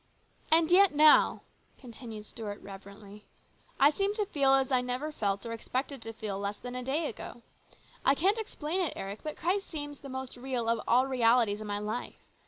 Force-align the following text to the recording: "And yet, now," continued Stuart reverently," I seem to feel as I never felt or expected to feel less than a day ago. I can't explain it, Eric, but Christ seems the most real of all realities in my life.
"And 0.51 0.71
yet, 0.71 0.95
now," 0.95 1.43
continued 1.77 2.25
Stuart 2.25 2.59
reverently," 2.63 3.27
I 3.79 3.91
seem 3.91 4.15
to 4.15 4.25
feel 4.25 4.55
as 4.55 4.71
I 4.71 4.81
never 4.81 5.11
felt 5.11 5.45
or 5.45 5.51
expected 5.51 6.01
to 6.01 6.11
feel 6.11 6.39
less 6.39 6.57
than 6.57 6.73
a 6.75 6.81
day 6.81 7.05
ago. 7.07 7.43
I 8.03 8.15
can't 8.15 8.39
explain 8.39 8.79
it, 8.81 8.93
Eric, 8.95 9.19
but 9.21 9.37
Christ 9.37 9.69
seems 9.69 9.99
the 9.99 10.09
most 10.09 10.37
real 10.37 10.67
of 10.69 10.81
all 10.87 11.05
realities 11.05 11.61
in 11.61 11.67
my 11.67 11.77
life. 11.77 12.15